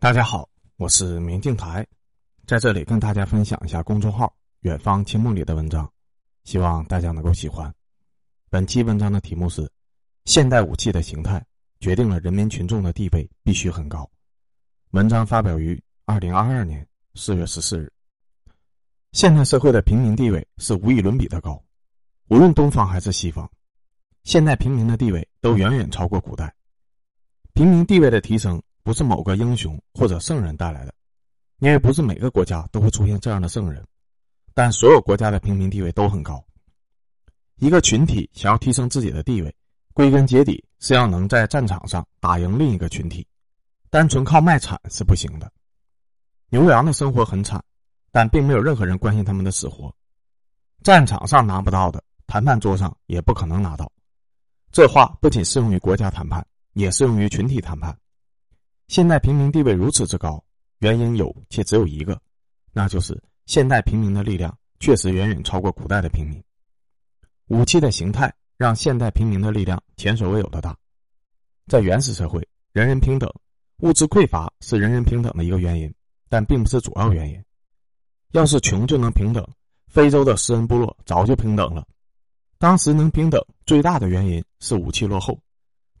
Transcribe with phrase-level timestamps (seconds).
[0.00, 1.84] 大家好，我是明镜台，
[2.46, 4.32] 在这里跟大家分享一下公众号
[4.62, 5.92] “远方清梦”里的文章，
[6.44, 7.74] 希望大家能够喜欢。
[8.48, 9.68] 本期文章的题目是：
[10.24, 11.44] 现代武器的形态
[11.80, 14.08] 决定了人民群众的地位必须很高。
[14.92, 16.86] 文章发表于二零二二年
[17.16, 17.92] 四月十四日。
[19.10, 21.60] 现代社会的平民地位是无与伦比的高，
[22.28, 23.50] 无论东方还是西方，
[24.22, 26.54] 现代平民的地位都远远超过古代。
[27.52, 28.62] 平民地位的提升。
[28.82, 30.94] 不是某个英雄或者圣人带来的，
[31.58, 33.84] 因为不是每个国家都会出现这样的圣人，
[34.54, 36.42] 但所有国家的平民地位都很高。
[37.56, 39.54] 一个群体想要提升自己的地位，
[39.92, 43.26] 归根结底是要能在战场上打赢另一个群体，
[43.90, 45.50] 单纯靠卖惨是不行的。
[46.50, 47.62] 牛羊的生活很惨，
[48.12, 49.92] 但并没有任何人关心他们的死活。
[50.82, 53.90] 战场上拿不到的，谈判桌上也不可能拿到。
[54.70, 57.98] 这话不仅适用于国家谈判，也适用于群体谈判。
[58.88, 60.42] 现代平民地位如此之高，
[60.78, 62.18] 原因有且只有一个，
[62.72, 66.42] 那就是现代平民的力量确实远远超过古代的平民。
[67.48, 70.74] 武器的形态让现代平民的力量前所未有的大。
[71.66, 73.30] 在原始社会，人人平等，
[73.80, 75.94] 物质匮乏是人人平等的一个原因，
[76.30, 77.44] 但并不是主要原因。
[78.32, 79.46] 要是穷就能平等，
[79.88, 81.86] 非洲的食人部落早就平等了。
[82.56, 85.38] 当时能平等最大的原因是武器落后，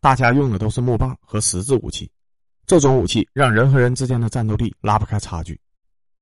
[0.00, 2.10] 大家用的都是木棒和石质武器。
[2.68, 5.58] 这种武器让人和人之间的战斗力拉不开差距。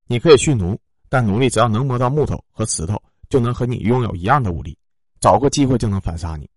[0.05, 4.77] 你可以驯奴，但奴隶只要能摸到木头和石头，就能和你拥有一样的武力，
[5.19, 6.49] 找个机会就能反杀你。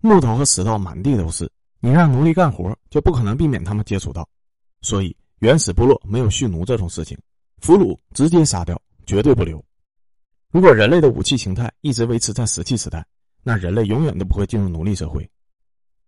[0.00, 1.46] 木头和石头满地都是，
[1.78, 4.26] 你让奴隶干活就不可能避免他们接触到。
[4.80, 7.14] 所以原始部落没有蓄奴这种事情，
[7.58, 9.62] 俘虏直接杀掉，绝对不留。
[10.48, 13.04] 如果人类的武器形态一直维持在石器时代，
[13.42, 15.30] 那人类永远都不会进入奴隶社会。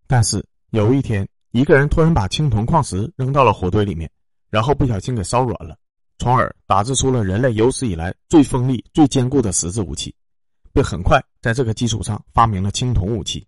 [0.07, 1.29] 但是有一天。
[1.55, 4.11] 一个人突然把青铜矿石扔到了火堆里面，
[4.51, 5.79] 然后不小心给烧软了，
[6.19, 10.13] 从而打制出了人类有史以来最锋利、最坚固的石质武器，
[10.73, 13.47] 并很快在这个基础上发明了青铜武器。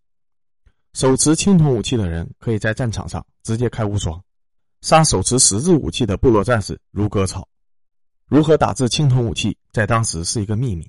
[0.92, 4.22] 手持青铜武器的人可以在战场上直接开无双，
[4.82, 7.48] 杀手持石质武器的部落战士如割草。
[8.26, 10.88] 如何打制青铜武器，在当时是一个秘密，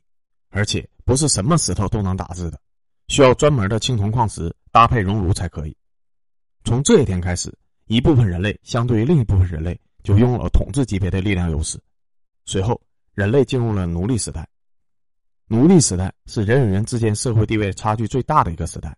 [0.51, 2.61] 而且不是什么石头都能打制的，
[3.07, 5.75] 需要专门的青铜矿石搭配熔炉才可以。
[6.67, 11.79] 从这一天开始，一部分人类相对于另一部分人类就拥有了统治级别的力量优势。
[12.43, 12.81] 随后，
[13.13, 14.45] 人类进入了奴隶时代。
[15.47, 18.93] 奴隶时代是人与人之间社会地位差距最大的一个时代，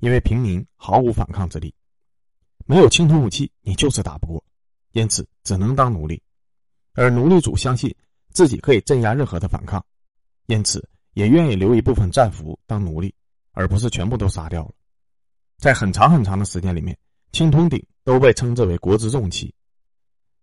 [0.00, 1.74] 因为平民毫无反抗之力，
[2.66, 4.44] 没有青铜武器，你就是打不过，
[4.92, 6.22] 因此只能当奴隶。
[6.92, 7.90] 而奴隶主相信
[8.32, 9.82] 自己可以镇压任何的反抗，
[10.44, 13.14] 因此也愿意留一部分战俘当奴隶，
[13.52, 14.72] 而不是全部都杀掉了。
[15.56, 16.94] 在很长很长的时间里面。
[17.34, 19.52] 青铜鼎都被称之为国之重器。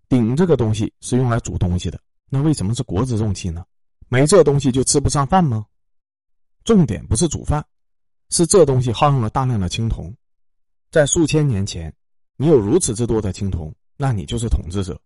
[0.10, 1.98] 鼎这个东西是用来煮东西的，
[2.30, 3.64] 那为什么是国之重器呢？
[4.10, 5.66] 没这东西就吃不上饭吗？
[6.66, 7.66] 重点不是煮饭，
[8.30, 10.14] 是这东西耗用了大量的青铜。
[10.92, 11.96] 在数千年前，
[12.36, 15.00] 你有如此之多的青铜，那你就是统治者。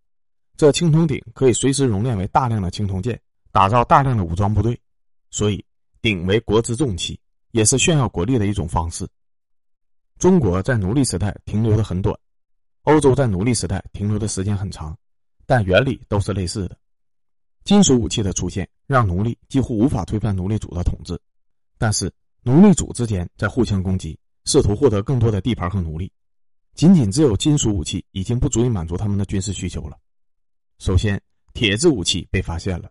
[0.56, 3.20] 这青铜鼎可以随时熔炼为大量的青铜剑，
[3.52, 4.76] 打造大量的武装部队，
[5.30, 5.64] 所以
[6.02, 7.16] 鼎为国之重器，
[7.52, 9.06] 也是炫耀国力的一种方式。
[10.18, 12.18] 中国在奴隶时代停留的很短，
[12.84, 14.96] 欧洲在奴隶时代停留的时间很长，
[15.44, 16.78] 但原理都是类似的。
[17.64, 21.20] 金属武器的出现让奴隶几乎无法推翻奴隶主的统治，
[21.76, 22.10] 但是
[22.42, 26.10] 奴隶主之间在互相攻击，试图获得更多的地盘和奴隶。
[26.74, 29.98] 仅仅只有金属武器已经不足以满足他们的军事需求了。
[30.78, 31.20] 首先，
[31.52, 32.90] 铁制武器被发现了，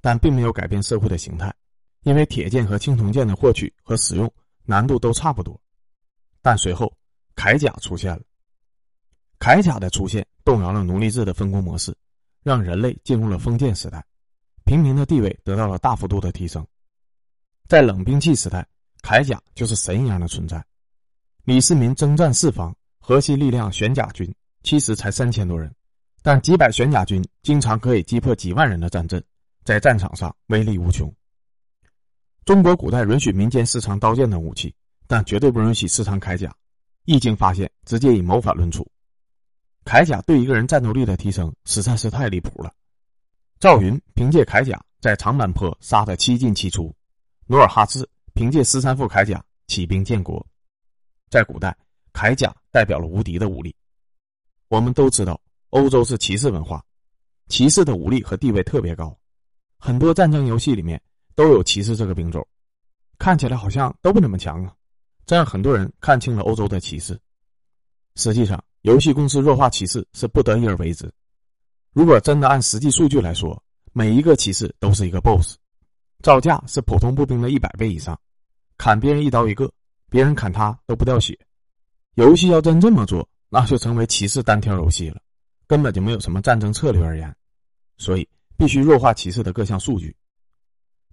[0.00, 1.54] 但并没有改变社会的形态，
[2.02, 4.28] 因为铁剑和青铜剑的获取和使用
[4.64, 5.60] 难度都差不多。
[6.44, 6.92] 但随后，
[7.34, 8.20] 铠甲出现了。
[9.40, 11.96] 铠甲的出现动摇了奴隶制的分工模式，
[12.42, 14.04] 让人类进入了封建时代，
[14.66, 16.62] 平民的地位得到了大幅度的提升。
[17.66, 18.68] 在冷兵器时代，
[19.00, 20.62] 铠甲就是神一样的存在。
[21.44, 24.30] 李世民征战四方，核心力量玄甲军
[24.62, 25.74] 其实才三千多人，
[26.20, 29.24] 但几百玄甲军经常可以击破几万人的战阵，
[29.64, 31.10] 在战场上威力无穷。
[32.44, 34.74] 中国古代允许民间私藏刀剑等武器。
[35.06, 36.54] 但绝对不允许私藏铠甲，
[37.04, 38.86] 一经发现，直接以谋反论处。
[39.84, 42.72] 铠甲对一个人战斗力的提升实在是太离谱了。
[43.60, 46.94] 赵云凭借铠甲在长坂坡杀得七进七出，
[47.46, 50.44] 努尔哈赤凭借十三副铠甲起兵建国。
[51.28, 51.76] 在古代，
[52.12, 53.74] 铠甲代表了无敌的武力。
[54.68, 55.38] 我们都知道，
[55.70, 56.82] 欧洲是骑士文化，
[57.48, 59.16] 骑士的武力和地位特别高，
[59.78, 61.00] 很多战争游戏里面
[61.34, 62.46] 都有骑士这个兵种，
[63.18, 64.74] 看起来好像都不怎么强啊。
[65.26, 67.18] 这让很多人看清了欧洲的骑士。
[68.16, 71.10] 实际上，游戏公司弱化骑士是不得已而为之。
[71.92, 73.60] 如果真的按实际数据来说，
[73.92, 75.56] 每一个骑士都是一个 BOSS，
[76.22, 78.18] 造价是普通步兵的一百倍以上，
[78.76, 79.72] 砍别人一刀一个，
[80.10, 81.38] 别人砍他都不掉血。
[82.14, 85.20] 游戏要真这么做，那就成为骑士单挑游戏了，
[85.66, 87.34] 根本就没有什么战争策略而言。
[87.96, 90.14] 所以必须弱化骑士的各项数据。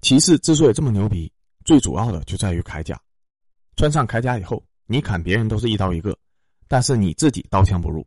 [0.02, 1.32] 骑士之所以这么牛逼，
[1.64, 3.00] 最主要的就在于铠甲。
[3.76, 6.18] 穿上铠甲以后，你砍别人都是一刀一个，
[6.68, 8.06] 但是你自己刀枪不入。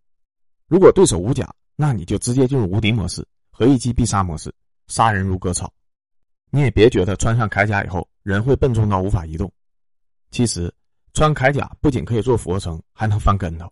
[0.67, 4.55] 如果对手无甲，那你就直接进入无敌模式和一击必杀模式。
[4.87, 5.73] 杀人如割草，
[6.51, 9.51] 你也别觉得穿上铠甲以后人会笨重到无法移动。
[10.31, 10.71] 其实，
[11.15, 13.67] 穿铠甲不仅可以做俯卧撑，还能翻跟头。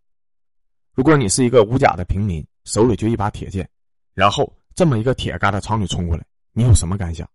[0.94, 3.68] 如果你是一个无甲的平民，手里就一把铁剑，
[4.14, 7.28] 然后这么一个铁疙瘩朝你冲过来，你有什么感想？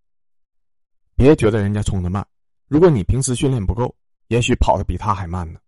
[1.16, 2.26] 别觉得人家冲得慢，
[2.68, 3.94] 如果你平时训练不够，
[4.28, 5.60] 也许跑得比他还慢呢。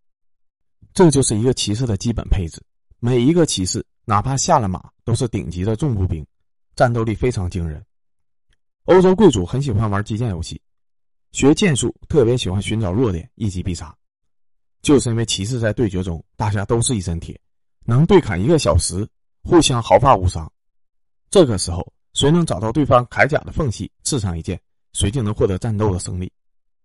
[0.94, 2.62] 这就是一个骑士的基本配置，
[3.00, 6.26] 每一个骑士哪怕下了马都是顶级的重步兵，
[6.76, 7.84] 战斗力非常惊人。
[8.86, 10.60] 欧洲贵族很喜欢玩击剑游戏，
[11.32, 13.96] 学剑术特别喜欢寻找弱点，一击必杀。
[14.82, 17.40] 就是因为骑士在对决中，大家都是一身铁，
[17.86, 19.08] 能对砍一个小时，
[19.44, 20.52] 互相毫发无伤。
[21.30, 24.60] 这个时候，谁能找到对方铠甲的缝隙，刺上一剑，
[24.94, 26.32] 谁就能获得战斗的胜利。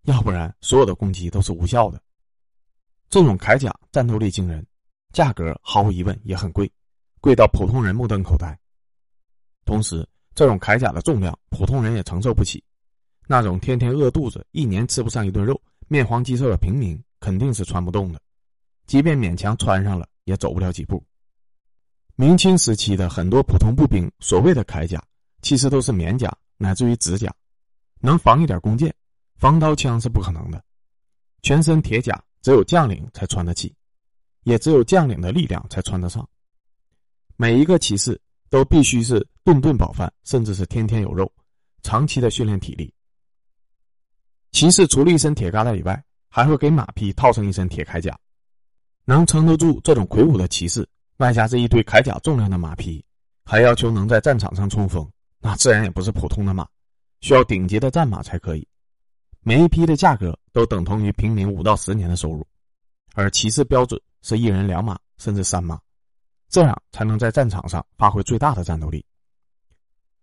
[0.04, 2.00] 要不然，所有的攻击都是无效的。
[3.10, 4.64] 这种铠甲战斗力惊人，
[5.12, 6.70] 价格毫无疑问也很贵，
[7.20, 8.58] 贵到普通人目瞪口呆。
[9.64, 12.62] 同时，这种铠甲的重量，普通人也承受不起。
[13.26, 15.58] 那种天天饿肚子、一年吃不上一顿肉、
[15.88, 18.20] 面黄肌瘦的平民，肯定是穿不动的。
[18.86, 21.02] 即便勉强穿上了，也走不了几步。
[22.16, 25.02] 明清时期的很多普通步兵，所谓的铠甲，
[25.40, 27.34] 其实都是棉甲乃至于指甲，
[28.00, 28.94] 能防一点弓箭，
[29.36, 30.62] 防刀枪是不可能的。
[31.42, 33.74] 全身铁甲，只有将领才穿得起，
[34.42, 36.28] 也只有将领的力量才穿得上。
[37.36, 38.20] 每一个骑士。
[38.50, 41.32] 都必须是顿顿饱饭，甚至是天天有肉，
[41.82, 42.94] 长期的训练体力。
[44.52, 48.16] 骑士除了一身铁疙瘩以外，还会给马匹套上一身铁铠甲，
[49.06, 53.04] 能撑得住这种魁梧的骑士，外加这一堆铠甲重量的马匹，
[53.44, 55.04] 还要求能在战场上冲锋，
[55.40, 56.64] 那自然也不是普通的马，
[57.22, 58.64] 需要顶级的战马才可以。
[59.46, 62.46] 每一批的价格都等同于平民五到十年的收入，
[63.12, 65.78] 而骑士标准是一人两马，甚至三马。
[66.48, 69.04] 这样才能在战场上发挥最大的战斗力。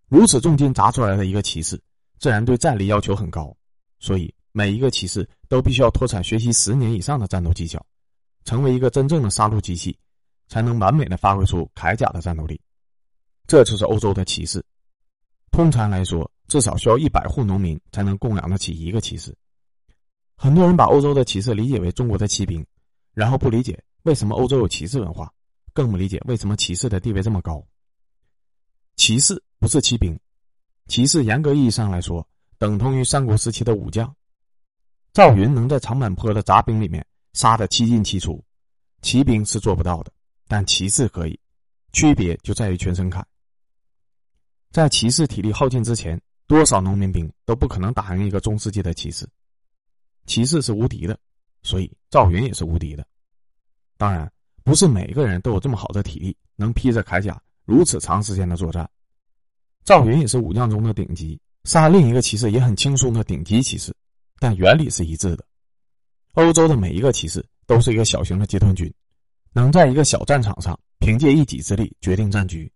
[0.08, 1.80] 如此重金砸出来的一个骑士，
[2.18, 3.56] 自然对战力要求很高，
[4.00, 7.84] 所以每一个骑士都必须要脱产学习十年以上的战斗技巧，
[8.44, 9.96] 成为一个真正的杀戮机器，
[10.48, 12.60] 才能完美的发挥出铠甲的战斗力。
[13.46, 14.64] 这就是欧洲的骑士。
[15.52, 19.34] 通常来说，至少需要一百户农民才能供养得起一个骑士。
[20.36, 22.62] 很多人把欧洲的骑士理解为中国的骑兵，
[23.14, 25.32] 然后不理解为什么欧洲有骑士文化。
[25.72, 27.66] 更不理解为什么骑士的地位这么高。
[28.96, 30.14] 骑士不是骑兵，
[30.88, 32.28] 骑士严格意义上来说，
[32.58, 34.14] 等同于三国时期的武将。
[35.14, 37.02] 赵云能在长坂坡的杂兵里面
[37.32, 38.44] 杀得七进七出，
[39.00, 40.12] 骑兵是做不到的，
[40.46, 41.40] 但骑士可以，
[41.94, 43.26] 区别就在于全身砍。
[44.70, 46.20] 在骑士体力耗尽之前，
[46.52, 49.26] 多少农民兵都不可能打赢一个中世纪的骑士。
[50.26, 51.18] 骑士是无敌的，
[51.62, 53.06] 所以赵云也是无敌的。
[53.96, 54.30] 当然。
[54.64, 58.88] 不是每一个人都有这么好的体力，能披着铠甲如此长时间的作战。
[59.82, 63.92] 赵云也是武将中的顶级，杀另一个骑士也很轻松的顶级骑士，
[64.38, 65.44] 但原理是一致的。
[66.34, 68.88] 欧洲的每一个骑士都是一个小型的集团军，
[69.52, 72.70] 能在一个小战场上凭借一己之力决定战局。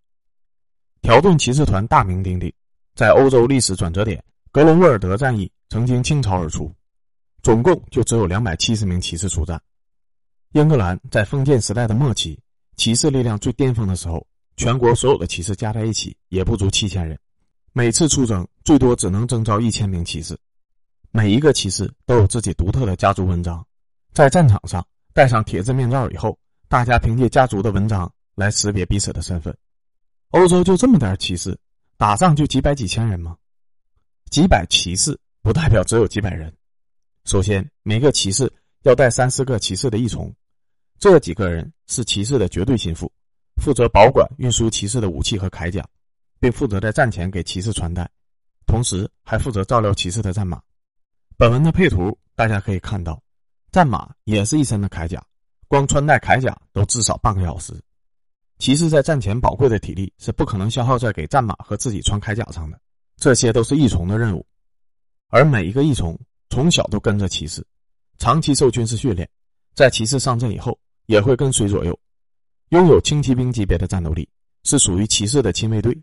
[1.02, 2.52] 条顿骑士团大名鼎鼎，
[2.96, 6.72] 在欧洲历史转折点格伦沃尔德战役曾经倾巢而出，
[7.42, 9.60] 总共就只有两百七十名骑士出战。
[10.52, 12.40] 英格兰在封建时代的末期，
[12.76, 14.26] 骑士力量最巅峰的时候，
[14.56, 17.18] 全国所有的骑士加在一起也不足七千人，
[17.74, 20.34] 每次出征最多只能征召一千名骑士。
[21.10, 23.62] 每一个骑士都有自己独特的家族纹章，
[24.14, 29.54] 在战场上戴上铁质面罩以后，大家凭借家族的纹章来识别彼此的身份。
[30.30, 31.58] 欧洲就这么点骑士，
[31.98, 33.36] 打仗就几百几千人吗？
[34.30, 36.54] 几百骑士不代表只有几百人。
[37.24, 40.32] 首先，每个骑士要带三四个骑士的义从。
[40.98, 43.10] 这几个人是骑士的绝对心腹，
[43.62, 45.82] 负责保管、运输骑士的武器和铠甲，
[46.38, 48.08] 并负责在战前给骑士穿戴，
[48.66, 50.60] 同时还负责照料骑士的战马。
[51.38, 53.22] 本文的配图大家可以看到，
[53.72, 55.24] 战马也是一身的铠甲，
[55.66, 57.72] 光穿戴铠甲都至少半个小时。
[58.58, 62.80] 骑士在战前宝贵的体力是不可能消耗在给战马和自己穿铠甲上的，
[63.16, 64.44] 这些都是义从的任务，
[65.28, 66.18] 而每一个义从
[66.50, 67.64] 从小都跟着骑士，
[68.18, 69.28] 长期受军事训练，
[69.74, 70.78] 在骑士上阵以后。
[71.06, 71.96] 也会跟随左右，
[72.70, 74.28] 拥有轻骑兵级别的战斗力，
[74.64, 75.96] 是属于骑士的亲卫队。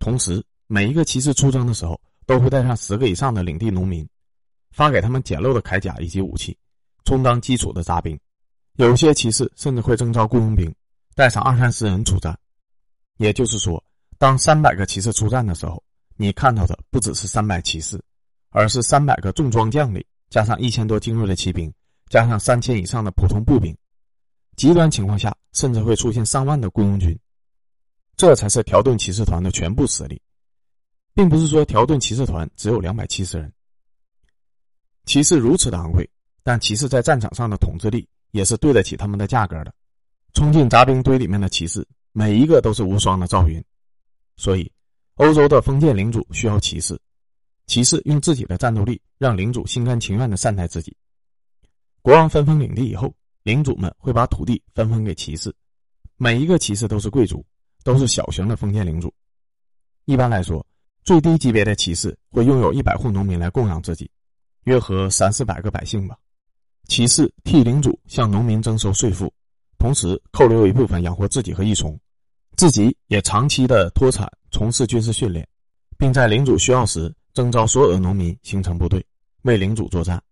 [0.00, 4.04] 同时，每一个骑士出征的时候，都会带上十个以上的领地农民，
[4.72, 6.58] 发给他们简陋的铠甲以及武器，
[7.04, 8.18] 充当基础的杂兵。
[8.78, 10.74] 有些骑士甚至会征召雇佣兵，
[11.14, 12.38] 带上二三十人出战。
[13.16, 13.82] 也就是说，
[14.18, 15.82] 当三百个骑士出战的时候，
[16.16, 18.02] 你看到的不只是三百骑士，
[18.50, 21.72] 而是三百个重装将领，加上一千多精锐的骑兵，
[22.08, 23.76] 加上三千以上的普通步兵。
[24.56, 27.18] 极端情况下，甚至会出现上万的雇佣军。
[28.16, 30.20] 这才是条顿骑士团的全部实力，
[31.14, 33.50] 并不是说条顿骑士团只有两百七十人。
[35.06, 36.08] 骑士如此的昂贵，
[36.42, 39.74] 但骑士在战场上的统治力也是对得起他们的价格的。
[40.34, 43.62] 冲进杂兵堆里面的骑士，每一个都是无双的赵云。
[44.36, 44.70] 所以，
[45.14, 46.98] 欧洲的封建领主需要骑士，
[47.66, 50.96] 骑士用自己的战斗力让领主心甘情愿的善待自己。
[52.02, 55.54] 国王分封领地以后，领主们会把土地分封给骑士，
[56.16, 57.44] 每一个骑士都是贵族。
[57.82, 59.10] 都是小型的封建领主。
[60.04, 60.66] 一般来说，
[61.02, 64.10] 最低级别的骑士会拥有一百户农民来供养自己，
[64.64, 66.14] 约合三四百个百姓吧。
[66.88, 69.32] 骑士替领主向农民征收税赋，
[69.80, 71.98] 同时扣留一部分养活自己和一从，
[72.54, 75.48] 自己也长期的脱产从事军事训练，
[75.96, 79.02] 并在领主需要时征召所有的农民形成部队，
[79.42, 80.22] 为领主作战。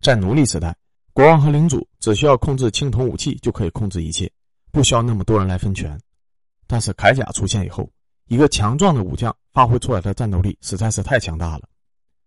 [0.00, 0.74] 在奴隶时代，
[1.12, 4.28] 国王和领主只需要控制青铜武器就可以控制一切，
[4.72, 5.96] 不需要那么多人来分权。
[6.66, 7.88] 但是铠甲出现以后，
[8.26, 11.68] 一个强壮的武将发挥出来的战斗力实在是太强大了。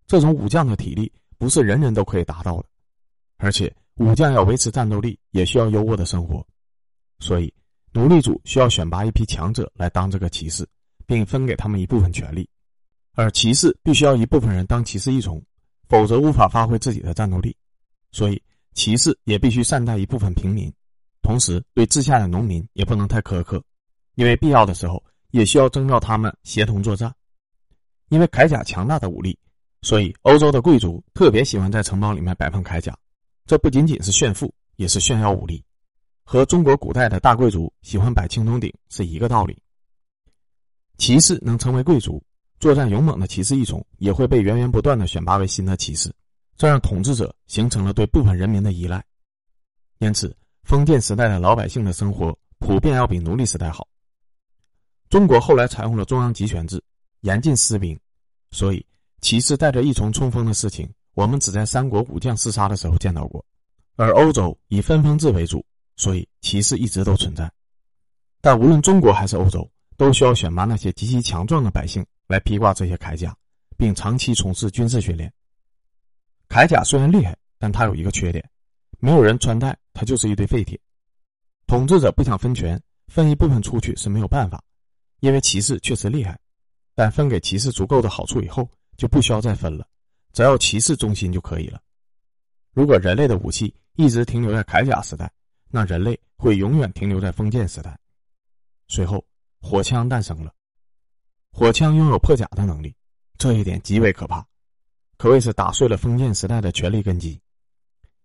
[0.07, 2.65] 这种武将的体力不是人人都可以达到的，
[3.35, 6.45] 而且武将要维持战斗力也需要优渥的生活，
[7.19, 7.51] 所以
[7.93, 10.67] 奴隶主需要选拔一批强者来当这个骑士，
[11.05, 12.47] 并分给他们一部分权利，
[13.13, 15.43] 而骑士必须要一部分人当骑士一从，
[15.89, 17.55] 否则无法发挥自己的战斗力。
[18.11, 18.41] 所以
[18.73, 20.71] 骑士也必须善待一部分平民，
[21.23, 23.63] 同时对治下的农民也不能太苛刻。
[24.13, 27.11] 因为必要的时候也需要征召他们协同作战，
[28.09, 29.37] 因为铠甲强大的武力，
[29.81, 32.95] 所以欧洲的贵族特别喜欢在城堡里面摆放铠甲。
[33.47, 35.63] 这不仅仅是炫富，也是炫耀武力，
[36.25, 39.57] 和中国古代的大贵族喜欢摆青铜鼎是一个道理。
[40.97, 42.21] 骑士能成为贵族，
[42.59, 46.13] 作战勇猛的骑士一种也会被源源不断的选拔为新的骑士，
[46.57, 49.01] 这让统治者形成了对部分人民的依赖。
[49.99, 53.87] 因此，封建时代的老百姓的生活普遍要比奴隶时代好。
[55.09, 56.83] 中国后来采用了中央集权制，
[57.21, 57.97] 严禁私兵，
[58.51, 58.85] 所以
[59.21, 63.43] 骑士带着一重冲锋的事情，我们只在三国武将厮杀的时候见到过。
[63.95, 67.51] 而欧洲以分封制为主，所以骑士一直都存在。
[68.39, 73.35] 但无论中国还是欧洲，都需要选拔那些极其强壮的百姓来披挂这些铠甲，
[73.75, 75.33] 并长期从事军事训练。
[76.47, 78.47] 铠甲虽然厉害，但它有一个缺点：
[78.99, 80.79] 没有人穿戴，它就是一堆废铁。
[81.65, 84.63] 统治者不想分权，分一部分出去是没有办法。
[85.21, 86.37] 因为骑士确实厉害，
[86.93, 89.87] 但分给骑士足够的好处以后，就不需要再分了，
[90.33, 91.81] 只要骑士忠心就可以了。
[92.73, 95.31] 如果人类的武器一直停留在铠甲时代，
[95.69, 97.97] 那人类会永远停留在封建时代。
[98.87, 99.25] 随后，
[99.59, 100.53] 火枪诞生了，
[101.51, 102.95] 火枪拥有破甲的能力，
[103.37, 104.45] 这一点极为可怕，
[105.17, 107.41] 可谓是打碎了封建时代的权力根基。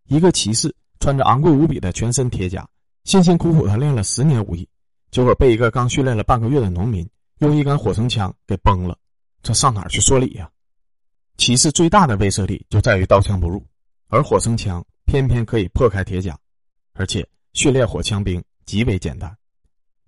[0.05, 2.69] 一个骑士穿着昂贵无比的全身铁甲，
[3.05, 4.69] 辛辛苦苦的练了十年武艺。
[5.11, 8.97] 结果被一个刚训练了半个月的农民用一杆火绳枪给崩了，
[9.43, 10.51] 这上哪儿去说理呀？
[11.37, 13.65] 骑士最大的威慑力就在于刀枪不入，
[14.09, 16.39] 而火绳枪偏偏可以破开铁甲，
[16.93, 19.37] 而且训练火枪兵极为简单，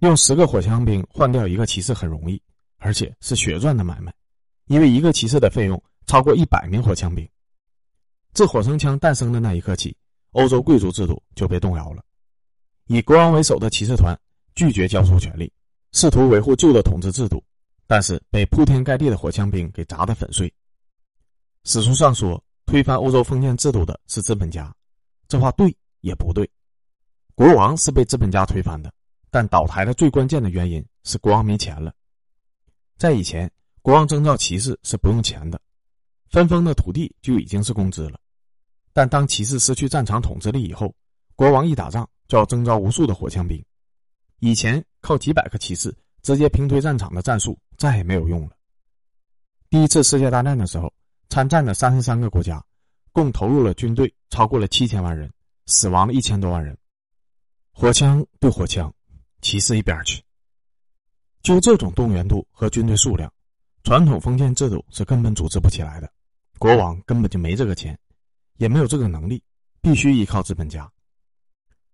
[0.00, 2.40] 用十个火枪兵换掉一个骑士很容易，
[2.78, 4.12] 而且是血赚的买卖，
[4.66, 7.28] 因为一个骑士的费用超过一百名火枪兵。
[8.32, 9.96] 自火绳枪诞生的那一刻起，
[10.32, 12.02] 欧洲贵族制度就被动摇了，
[12.86, 14.18] 以国王为首的骑士团。
[14.56, 15.52] 拒绝交出权力，
[15.90, 17.42] 试图维护旧的统治制度，
[17.88, 20.48] 但是被铺天盖地的火枪兵给砸得粉碎。
[21.64, 24.74] 史书上说，推翻欧洲封建制度的是资本家，
[25.28, 26.48] 这话对也不对。
[27.34, 28.92] 国王是被资本家推翻的，
[29.30, 31.92] 但倒台的最关键的原因是国王没钱了。
[32.98, 35.58] 在以前，国王征召骑士是不用钱的，
[36.30, 38.20] 分封的土地就已经是工资了。
[38.92, 40.94] 但当骑士失去战场统治力以后，
[41.34, 43.64] 国王一打仗就要征召无数的火枪兵。
[44.40, 45.92] 以前靠几百个骑士
[46.22, 48.50] 直接平推战场的战术再也没有用了。
[49.70, 50.92] 第一次世界大战的时候，
[51.28, 52.64] 参战的三十三个国家，
[53.12, 55.32] 共投入了军队超过了七千万人，
[55.66, 56.76] 死亡了一千多万人。
[57.72, 58.92] 火枪对火枪，
[59.40, 60.22] 骑士一边去。
[61.42, 63.32] 就这种动员度和军队数量，
[63.82, 66.10] 传统封建制度是根本组织不起来的。
[66.58, 67.98] 国王根本就没这个钱，
[68.58, 69.42] 也没有这个能力，
[69.82, 70.90] 必须依靠资本家。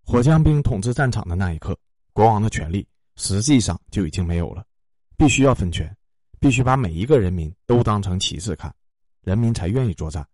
[0.03, 1.77] 火枪兵统治战场的那一刻。
[2.13, 2.85] 国王的权力
[3.15, 4.65] 实际上就已经没有了。
[5.17, 5.95] 必须要分权，
[6.39, 8.73] 必须把每一个人民都当成骑士看，
[9.23, 10.27] 人民才愿意作战。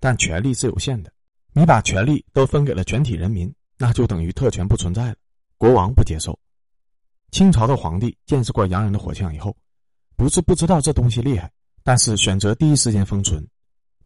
[0.00, 1.12] 但权力是有限的，
[1.52, 5.16] 你把权力都分给了全体人民，那就等于特权不存在了。
[5.58, 6.38] 国王不接受。
[7.30, 9.56] 清朝的皇帝见识过洋人的火枪以后，
[10.16, 11.50] 不是不知道这东西厉害，
[11.82, 13.42] 但是选择第一时间封存，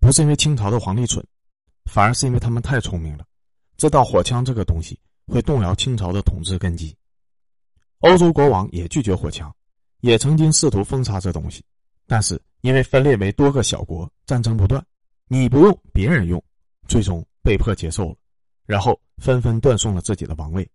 [0.00, 1.25] 不是因为清朝的皇帝蠢，
[1.85, 3.25] 反而是因为他们太聪明了，
[3.76, 6.97] 知道火枪这个东西会动摇清朝的统治根基。
[7.99, 9.52] 欧洲国王也拒绝火枪。
[10.00, 11.62] 也曾经试图封杀这东西，
[12.11, 14.85] 但是因为分裂为多个小国，战争不断，
[15.29, 16.43] 你不用别人用，
[16.88, 18.17] 最终被迫接受了，
[18.67, 20.69] 然后纷纷断送了自己的王位。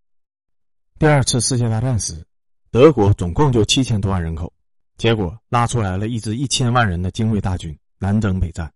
[0.98, 2.26] 第二次世界大战时，
[2.72, 4.52] 德国总共就七千多万人口，
[4.96, 8.74] 结果拉出来了一支一千万人的精锐大军，南征北战。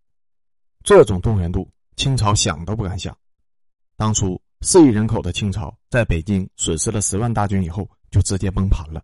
[0.83, 3.17] 这种动员度，清朝想都不敢想。
[3.95, 9.01] 当初四亿人口的清朝，在北京损失了十万大军以后，就直接崩盘了。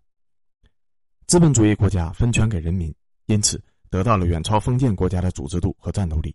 [1.26, 2.94] 资本主义国家分权给人民，
[3.26, 6.34] 因此得到了远超封建国家的组织度和战斗力。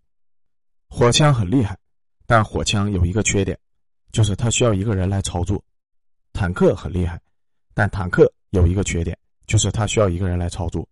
[0.89, 1.77] 火枪很厉害，
[2.25, 3.57] 但火枪有一个缺点，
[4.11, 5.63] 就是它需要一个人来操作。
[6.33, 7.19] 坦克很厉害，
[7.73, 9.17] 但坦克有一个缺点，
[9.47, 10.87] 就是它需要一个人来操作。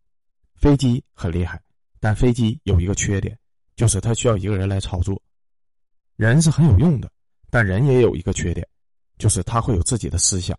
[0.56, 1.62] 飞机很厉害，
[2.00, 3.38] 但飞机有一个缺点，
[3.76, 5.22] 就是它需要一个人来操作。
[6.16, 7.12] 人是很有用的，
[7.50, 8.66] 但人也有一个缺点，
[9.18, 10.58] 就是他会有自己的思想。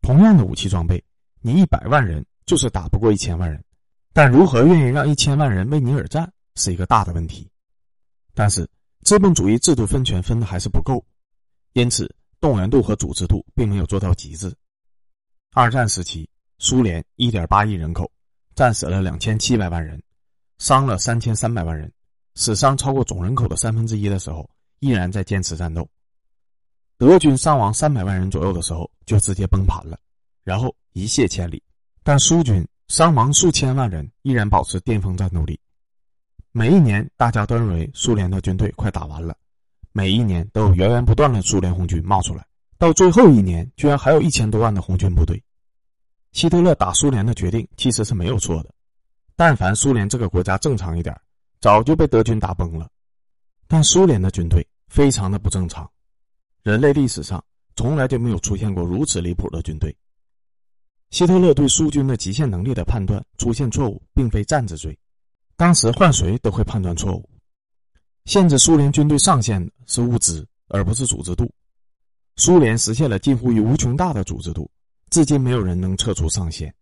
[0.00, 1.02] 同样的武器装备，
[1.40, 2.24] 你一百万人。
[2.46, 3.62] 就是打不过一千万人，
[4.12, 7.48] 但如何愿意让一千万人为你而战是一个大的问题。
[8.34, 8.68] 但是
[9.02, 11.04] 资本主义制度分权分的还是不够，
[11.72, 14.54] 因此动员度和组织度并没有做到极致。
[15.52, 18.10] 二战时期，苏联一点八亿人口，
[18.54, 20.00] 战死了两千七百万人，
[20.58, 21.92] 伤了三千三百万人，
[22.34, 24.48] 死伤超过总人口的三分之一的时候，
[24.78, 25.88] 依然在坚持战斗。
[26.98, 29.98] 德军伤亡三百万人左右的时候，就直接崩盘了，
[30.44, 31.62] 然后一泻千里。
[32.02, 35.56] 但苏军伤亡数千万人，依然保持巅峰战斗力。
[36.50, 39.36] 每一年，大家都认为苏联的军队快打完了，
[39.92, 42.44] 每一年都有源源不断的苏联红军冒出来，
[42.78, 45.40] 到最后一年，居然还有一千多万的红军部队。
[46.32, 48.74] 希特勒打苏联的决定其实是没有错的，
[49.36, 51.16] 但凡苏联这个国家正常一点，
[51.60, 52.90] 早就被德军打崩了。
[53.68, 55.88] 但苏联的军队非常的不正常，
[56.64, 57.40] 人类历史上
[57.76, 59.96] 从来就没有出现过如此离谱的军队。
[61.10, 64.96] 希特勒对苏军的极限能力的判断出现错误，并非战之罪。
[65.56, 67.28] 当时换谁都会判断错误。
[68.26, 71.50] 限制苏联军队上限的是物资，而不是组织度。
[72.36, 74.70] 苏联实现了近乎于无穷大的组织度，
[75.10, 76.72] 至今没有人能测出上限。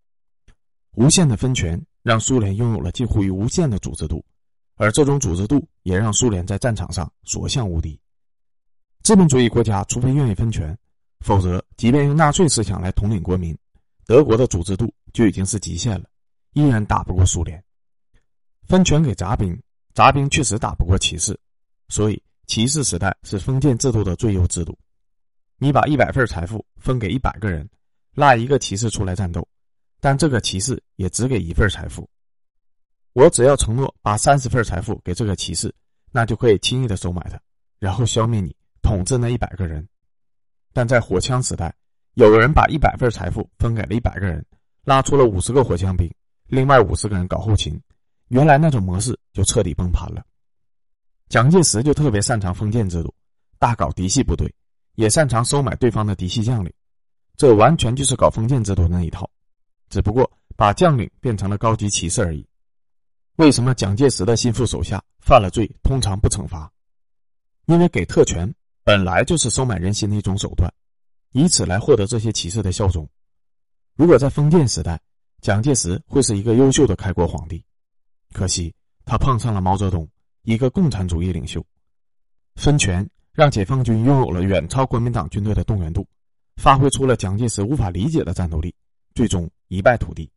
[0.92, 4.22] 无限的分权让苏联拥有了近乎于无限的组织度，
[4.76, 7.98] 而这种组织度也让苏联在战场上所向无敌。
[9.02, 10.76] 资本主义国家除非愿意分权，
[11.20, 13.56] 否则即便用纳粹思想来统领国民。
[14.08, 16.08] 德国的组织度就已经是极限了，
[16.54, 17.62] 依然打不过苏联。
[18.66, 19.54] 分权给杂兵，
[19.92, 21.38] 杂兵确实打不过骑士，
[21.90, 24.74] 所以骑士时代是封建制度的最优制度。
[25.58, 27.68] 你把一百份财富分给一百个人，
[28.14, 29.46] 拉一个骑士出来战斗，
[30.00, 32.08] 但这个骑士也只给一份财富。
[33.12, 35.70] 我只要承诺把三十份财富给这个骑士，
[36.12, 37.38] 那就可以轻易的收买他，
[37.78, 39.86] 然后消灭你，统治那一百个人。
[40.72, 41.74] 但在火枪时代。
[42.26, 44.44] 有人把一百份财富分给了一百个人，
[44.82, 46.12] 拉出了五十个火枪兵，
[46.48, 47.80] 另外五十个人搞后勤，
[48.26, 50.26] 原来那种模式就彻底崩盘了。
[51.28, 53.14] 蒋介石就特别擅长封建制度，
[53.60, 54.52] 大搞嫡系部队，
[54.96, 56.72] 也擅长收买对方的嫡系将领，
[57.36, 59.30] 这完全就是搞封建制度那一套，
[59.88, 62.44] 只不过把将领变成了高级骑士而已。
[63.36, 66.68] 为什么蒋介石的心腹手下犯了罪通常不惩罚？
[67.66, 68.52] 因为给特权
[68.82, 70.68] 本来就是收买人心的一种手段。
[71.32, 73.08] 以此来获得这些骑士的效忠。
[73.94, 75.00] 如果在封建时代，
[75.40, 77.64] 蒋介石会是一个优秀的开国皇帝。
[78.32, 80.08] 可惜他碰上了毛泽东，
[80.42, 81.64] 一个共产主义领袖。
[82.56, 86.06] 分权让解放军拥有了远超国民党军队的动员度，
[86.56, 88.74] 发挥出了蒋介石无法理解的战斗力，
[89.14, 90.30] 最终一败涂地。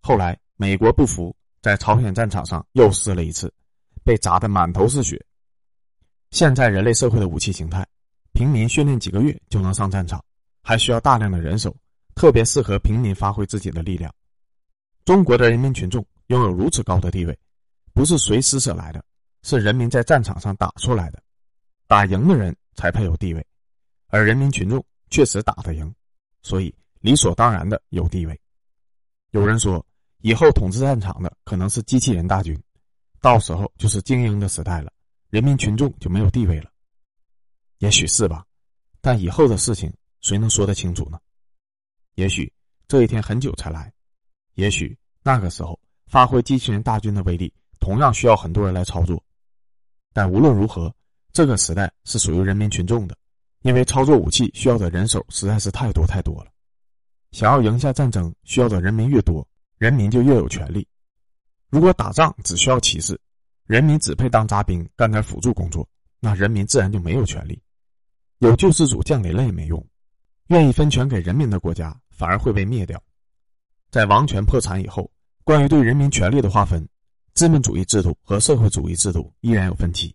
[0.00, 3.52] 后来美国不服，在朝鲜战场上又试了一次，
[4.04, 5.24] 被砸得满头是血。
[6.30, 7.86] 现在人类社会的武器形态。
[8.38, 10.24] 平民训练几个月就能上战场，
[10.62, 11.76] 还需要大量的人手，
[12.14, 14.14] 特别适合平民发挥自己的力量。
[15.04, 17.36] 中国的人民群众拥有如此高的地位，
[17.92, 19.04] 不是谁施舍来的，
[19.42, 21.20] 是人民在战场上打出来的。
[21.88, 23.44] 打赢的人才配有地位，
[24.06, 25.92] 而人民群众确实打得赢，
[26.44, 28.40] 所以理所当然的有地位。
[29.32, 29.84] 有人说，
[30.18, 32.56] 以后统治战场的可能是机器人大军，
[33.20, 34.92] 到时候就是精英的时代了，
[35.28, 36.70] 人民群众就没有地位了。
[37.78, 38.44] 也许是吧，
[39.00, 41.18] 但以后的事情谁能说得清楚呢？
[42.16, 42.52] 也许
[42.88, 43.92] 这一天很久才来。
[44.54, 49.22] 也许那个时候发挥机器人大军的威力，同样需要很多人来操作。
[50.12, 50.92] 但无论如何，
[51.32, 53.16] 这个时代是属于人民群众的，
[53.62, 56.50] 因为操作武器需要的人手实在是太多太多了。
[57.30, 60.84] 想要赢下战争，需要的人民越多，人民就越有权利。
[61.68, 63.20] 如果打仗只需要骑士，
[63.66, 65.88] 人民只配当杂兵，干点辅助工作，
[66.18, 67.62] 那人民自然就没有权利。
[68.38, 69.84] 有救世主降临了也没用，
[70.48, 73.02] 愿意分权给人民的国家反而会被灭掉。
[73.90, 75.10] 在王权破产以后，
[75.42, 76.88] 关于对人民权利的划分，
[77.34, 80.14] 资本主义制度和社会主义制度依然有分歧。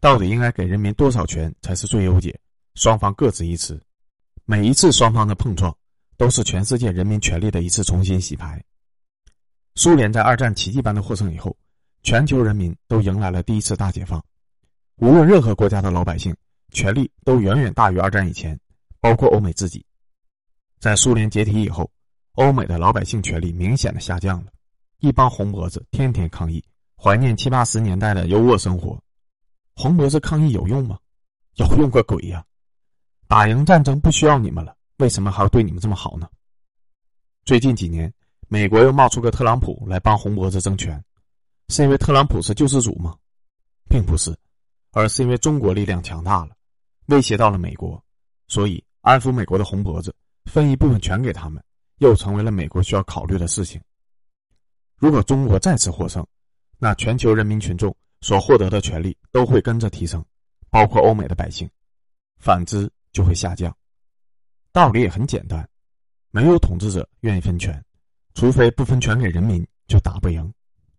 [0.00, 2.38] 到底应该给人民多少权才是最优解？
[2.74, 3.82] 双方各执一词。
[4.44, 5.74] 每一次双方的碰撞，
[6.18, 8.62] 都是全世界人民权利的一次重新洗牌。
[9.74, 11.56] 苏联在二战奇迹般的获胜以后，
[12.02, 14.22] 全球人民都迎来了第一次大解放。
[14.96, 16.36] 无论任何国家的老百姓，
[16.72, 18.58] 权力都远远大于二战以前，
[19.00, 19.84] 包括欧美自己。
[20.78, 21.90] 在苏联解体以后，
[22.32, 24.52] 欧美的老百姓权力明显的下降了，
[25.00, 26.62] 一帮红脖子天天抗议，
[26.96, 28.98] 怀念七八十年代的优渥生活。
[29.74, 30.98] 红脖子抗议有用吗？
[31.54, 32.44] 有用个鬼呀！
[33.26, 36.28] 打赢战争不需要你们了，为什么还要对你们这么好呢？
[37.44, 38.12] 最近几年。
[38.48, 41.04] 美国又冒出个特朗普来帮红脖子争权，
[41.68, 43.12] 是因为特朗普是救世主吗？
[43.88, 44.32] 并不是，
[44.92, 46.55] 而是因为中国力量强大了，
[47.06, 48.02] 威胁到了美国，
[48.48, 50.14] 所以安抚美国的红脖子
[50.44, 51.62] 分一部分权给他们，
[51.98, 53.80] 又成为了美国需要考虑的事情。
[54.96, 56.26] 如果中国再次获胜，
[56.78, 60.24] 那全球人民群众所获得的权利都会跟着提升，
[60.70, 61.68] 包括欧美的百姓；
[62.38, 63.74] 反之就会下降。
[64.72, 65.68] 道理也很简单，
[66.30, 67.82] 没有统治者愿意分权。
[68.34, 70.52] 除非不分权给人民，就打不赢。